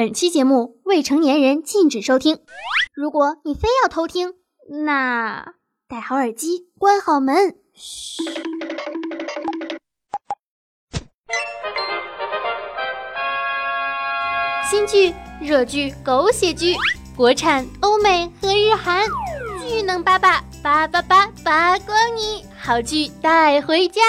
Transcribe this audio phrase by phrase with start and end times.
[0.00, 2.38] 本期节目未成年人禁止收听。
[2.94, 4.32] 如果你非要偷听，
[4.86, 5.52] 那
[5.86, 7.54] 戴好耳机，关好门。
[7.74, 8.22] 嘘。
[14.70, 16.74] 新剧、热剧、狗血剧，
[17.14, 19.04] 国产、欧美和日韩，
[19.68, 24.00] 巨能八八八八八八光你，好剧带回家。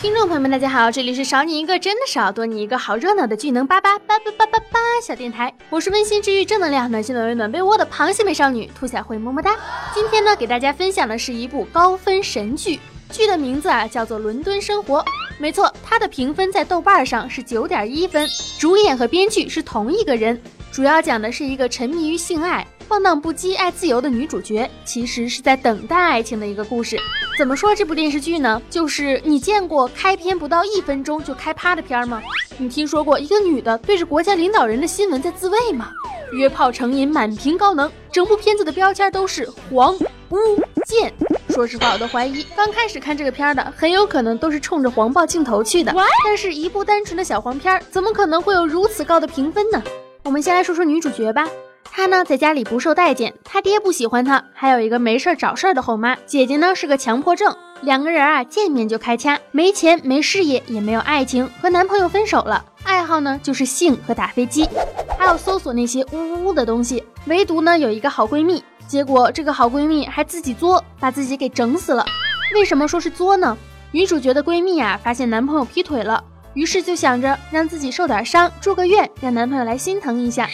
[0.00, 9.54] 听众朋友们，大家好，这里是少你一个真的少，多你一个好热闹的巨能八八八八八八八小电台，我是温馨治愈正能量、暖心暖胃暖被窝的螃蟹美少女兔小慧，么么哒。
[9.92, 12.80] 今天呢，给大家分享的是一部高分神剧，
[13.10, 15.00] 剧的名字啊叫做《伦敦生活》。
[15.38, 18.26] 没错，它的评分在豆瓣上是九点一分，
[18.58, 20.40] 主演和编剧是同一个人，
[20.72, 22.66] 主要讲的是一个沉迷于性爱。
[22.90, 26.98] 放荡不羁、爱自由的女主角，其实是在等待爱情的一个故事。
[27.38, 28.60] 怎么说这部电视剧呢？
[28.68, 32.20] 就是你见过开篇不到一分钟就开趴的片儿吗？
[32.58, 35.90] 你听说过一个女的对着国家领导人的新闻在自慰吗？
[36.32, 39.94] 约炮成瘾，满屏高能，整部片子的标签都是黄、
[40.30, 40.36] 污、
[40.84, 41.14] 贱。
[41.48, 45.94] 说实话，我都怀疑刚开始看这个片儿的很有可能都是冲着黄暴镜头去的。
[46.24, 49.80] 但是，一部单纯的小黄片，怎么可能会有如此高的评分呢？
[50.24, 51.46] 我们先来说说女主角吧。
[52.00, 56.16] 他呢，在家里不受待见，他爹不喜欢他，还有一个没事找事儿的后妈。
[56.24, 62.64] 姐姐呢是个强迫症，两个人啊见面就开掐，没钱没事业也没有爱情，和男朋友分手了。
[62.84, 64.66] 爱好呢就是性和打飞机，
[65.18, 67.04] 还有搜索那些呜呜的东西。
[67.26, 72.02] 唯独呢有一个好闺蜜，结果这个好闺蜜还自己作，把自己给整死了。
[72.54, 73.54] 为什么说是作呢？
[73.92, 80.48] 女主角的闺蜜啊发现男朋友劈腿了，于是就想着让自己受点伤，住个院，让男朋友来心疼一下。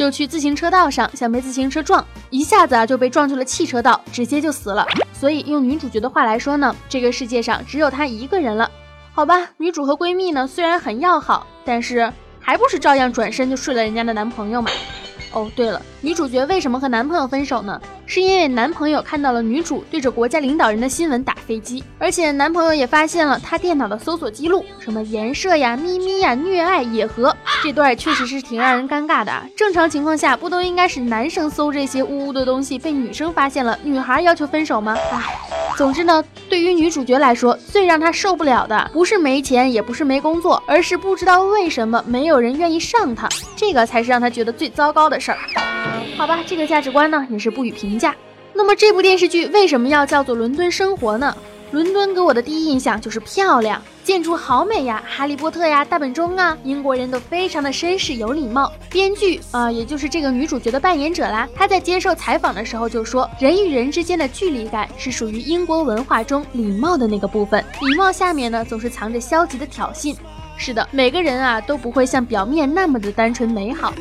[0.00, 4.86] 就去自行车道上，想被自行车撞，一下子啊就被撞去了汽车道，直接就死了。
[5.12, 8.70] 所以用女主角的话来说呢，这个世界上只有她一个人了。
[9.12, 14.70] 好吧，女主和闺蜜呢虽然很要好，但是还不是照样转身就睡了人家的男朋友嘛。
[15.34, 17.78] 哦，对了，女主角为什么和男朋友分手呢？
[18.10, 27.32] 是因为男朋友看到了女主对着国家领导人的新闻打飞机，而且男朋友也发现了她电脑的搜索记录，什么颜射呀、咪咪呀、虐爱、野合，
[27.62, 29.32] 这段确实是挺让人尴尬的。
[29.56, 34.96] 正常情况下，不都应该是男生搜这些污污的东西，被女生发现了，女孩要求分手吗？
[35.12, 35.38] 唉，
[35.76, 43.28] 总之呢，对于女主角来说，最让她受不了的不是没钱，也不是没工作，而是不知道为什么没有人愿意上她，
[43.60, 45.20] 这个才是让他觉得最糟糕的。
[45.20, 45.38] 事儿，
[46.16, 48.16] 好吧，这个价值观呢也是不予评价。
[48.54, 51.36] 那么这部电视剧为什么要叫做《伦敦生活》呢？
[51.70, 58.72] 伦敦给我的第一印象就是漂亮，建筑好美呀，哈利波特呀，大本钟啊，英国人都非常的绅士有礼貌。
[58.90, 70.16] 编剧啊，也就是这个女主角的扮演者啦，她在接受采访的时候就说，人与人之间的距离感是属于英国文化中礼貌的那个部分，礼貌下面呢总是藏着消极的挑衅。
[70.62, 73.94] 是的，每个人啊都不会像表面那么的单纯美好。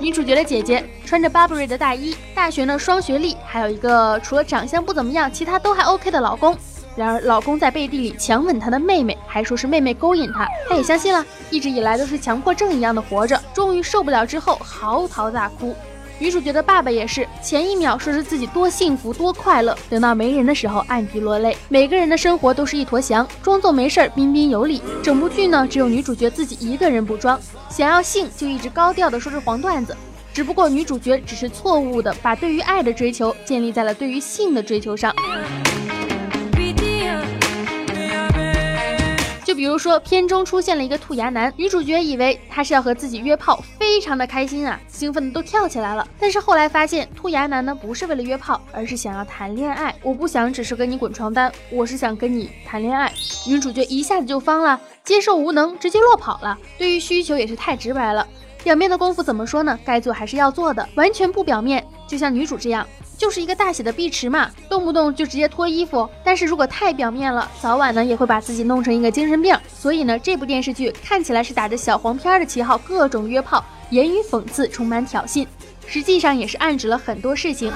[0.00, 6.56] 女主角的姐姐穿着 Burberry 的大衣，大学呢双学历，还有一个除了长相不怎么样，其他都还 OK 的老公。
[6.96, 11.22] 然而老公在背地里强吻她的妹妹，还说是妹妹勾引他，她也相信了。
[11.50, 15.76] 一直以来都是强迫症一样的活着，终于受不了之后嚎啕大哭。
[16.18, 21.54] 女主角的爸爸也是，前一秒说是自己多幸福多快乐，等到没人的时候暗地落泪。
[21.68, 24.80] 每个人的生活都是一坨翔，装作没事儿，彬彬有礼。
[25.02, 27.38] 整部剧呢，只有女主角自己一个人不装，
[27.68, 29.94] 想要性就一直高调的说是黄段子。
[30.32, 35.14] 只不过女主角只是错误的把对于爱的追求建立在了对于性的追求上。
[39.56, 46.06] 比如说，片中出现了一个兔牙男，女主角以为他是要和自己约炮，非常的开心啊，兴奋的都跳起来了。
[46.20, 49.94] 但是后来发现，兔牙男呢不是为了约炮，而是想要谈恋爱。
[50.02, 53.10] 我不想只是跟你滚床单，我是想跟你谈恋爱。
[53.46, 56.58] 女主角一下子就慌了，接受无能，直接落跑了。
[56.76, 58.28] 对于需求也是太直白了，
[58.62, 59.78] 表面的功夫怎么说呢？
[59.86, 62.86] 该做还是要做的，完全不表面，就像女主这样。
[63.18, 66.08] 就是一个大写的碧池嘛，动不动就直接脱衣服。
[66.22, 69.56] 但是如果太表面了，早晚呢也会把自己弄成一个精神病。
[69.72, 75.46] 所以呢，这部电视剧看起来是打着小黄片的旗号，各种约炮，言语讽刺，充满挑衅，
[75.86, 77.72] 实际上也是暗指了很多事情。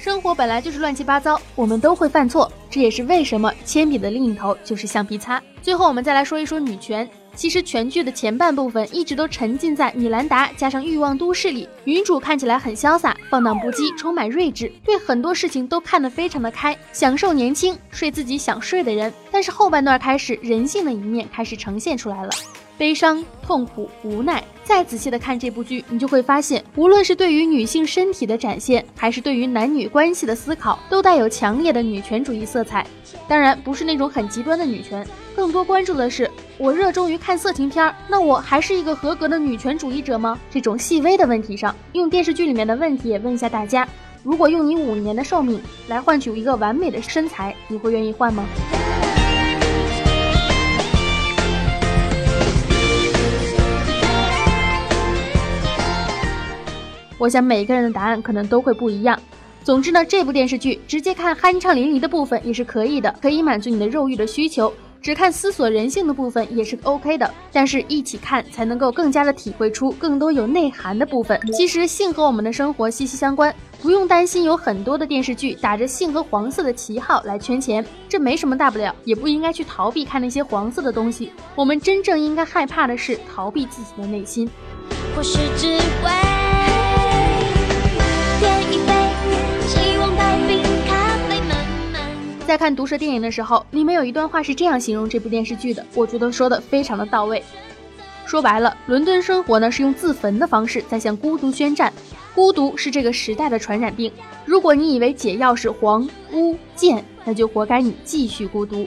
[0.00, 5.40] 生活本来就是乱七八糟，我们都会犯错，这也是为什么铅笔的另一头就是橡皮擦。
[5.62, 7.08] 最后，我们再来说一说女权。
[7.34, 19.12] 其实全剧的前半部分一直都沉浸在米兰达加上欲望都市里，女主看起来很潇洒、放荡不羁、充满睿智，对很多事情都看得非常的开，享受年轻，睡自己想睡的人。
[19.30, 22.30] 但是后半段开始，人性的一面开始呈现出来了。
[22.76, 24.42] 悲伤、痛苦、无奈。
[24.64, 32.86] 再仔细的看这部剧，你就会发现，无论是对于女性身体的展现，还是对于男女关系的思考，都带有强烈的女权主义色彩。
[33.28, 35.06] 当然，不是那种很极端的女权，
[35.36, 36.30] 更多关注的是，
[36.62, 40.38] 我热衷于看色情片儿，那我还是一个合格的女权主义者吗？
[40.50, 43.88] 这种细微的问题上，用电视剧里面的问题也问一下大家：
[44.22, 45.58] 如果用你五年的寿命
[45.88, 48.44] 来换取一个完美的身材，你会愿意换吗？
[57.16, 59.18] 我想每个人的答案可能都会不一样。
[59.64, 64.70] 总之呢，这部电视剧直接看酣畅淋漓的部分也是可以的，可以满足你的肉欲的需求；
[65.02, 67.32] 只看思索人性的部分也是 OK 的。
[67.52, 71.40] 但是一起看才能够更加的体会出更多有内涵的部分。
[71.52, 81.32] 其实性和我们的生活息息相关，不用担心有很多的电视剧打着性和黄色的旗号来圈钱，这没什么大不了，也不应该去逃避看那些黄色的东西。
[81.54, 84.48] 我们真正应该害怕的是逃避自己的内心。
[85.16, 86.29] 或是只会
[92.50, 97.40] 在看毒舌电影的时候，里面有一段话是这样形容这部电视剧的，我觉得说的非常的到位。
[98.26, 101.92] 说白了，伦敦生活呢是用自焚的方式在向孤独宣战，
[102.34, 104.10] 孤独是这个时代的传染病。
[104.44, 108.84] 如果你以为解药是黄、巫、剑，那就活该你继续孤独。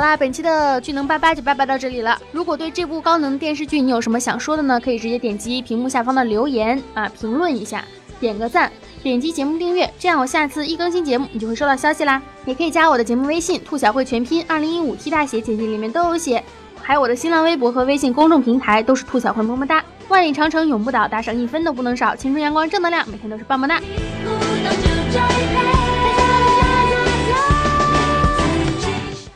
[0.00, 2.18] 好啦，本期的巨能八八就八八到这里了。
[2.32, 4.80] 如果对这部高能电视剧你有什么想说的呢？
[4.80, 7.84] 可以直接点击屏幕下方的留言啊，评论一下，
[8.18, 12.22] 点个赞，点击节目订阅，这样我下次一更新节目你就会收到消息啦。
[12.46, 16.42] 也可以加我的节目微信“兔小慧全拼二零一五 T 大写”，简介里面都有写。
[16.80, 19.84] 还有我的新浪微博和微信公众平台都是兔小慧么么哒。
[20.08, 22.16] 万里长城永不倒，打赏一分都不能少。
[22.16, 23.78] 青春阳光正能量，每天都是棒棒哒。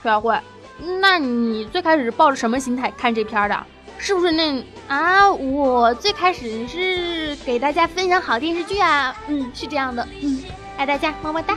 [0.05, 0.39] 小慧，
[1.01, 3.67] 那你最开始是抱着什么心态看这片的？
[3.97, 5.33] 是不是那啊？
[5.33, 10.43] 我最开始是给大家分享好电视剧啊，嗯，是这样的，嗯，
[10.77, 11.57] 爱大家，么么哒。